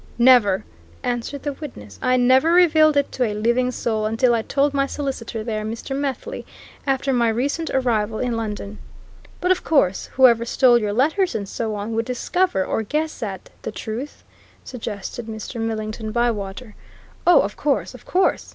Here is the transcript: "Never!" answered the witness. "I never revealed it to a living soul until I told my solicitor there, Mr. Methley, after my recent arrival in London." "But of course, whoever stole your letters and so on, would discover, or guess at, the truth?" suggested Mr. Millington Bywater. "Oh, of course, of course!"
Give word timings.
"Never!" 0.17 0.65
answered 1.03 1.43
the 1.43 1.53
witness. 1.53 1.99
"I 2.01 2.17
never 2.17 2.53
revealed 2.53 2.97
it 2.97 3.11
to 3.11 3.23
a 3.23 3.35
living 3.35 3.69
soul 3.69 4.07
until 4.07 4.33
I 4.33 4.41
told 4.41 4.73
my 4.73 4.87
solicitor 4.87 5.43
there, 5.43 5.63
Mr. 5.63 5.95
Methley, 5.95 6.43
after 6.87 7.13
my 7.13 7.29
recent 7.29 7.69
arrival 7.69 8.17
in 8.17 8.35
London." 8.35 8.79
"But 9.39 9.51
of 9.51 9.63
course, 9.63 10.07
whoever 10.13 10.43
stole 10.43 10.79
your 10.79 10.91
letters 10.91 11.35
and 11.35 11.47
so 11.47 11.75
on, 11.75 11.93
would 11.93 12.05
discover, 12.05 12.65
or 12.65 12.81
guess 12.81 13.21
at, 13.21 13.51
the 13.61 13.71
truth?" 13.71 14.23
suggested 14.63 15.27
Mr. 15.27 15.61
Millington 15.61 16.11
Bywater. 16.11 16.73
"Oh, 17.27 17.41
of 17.41 17.55
course, 17.55 17.93
of 17.93 18.03
course!" 18.03 18.49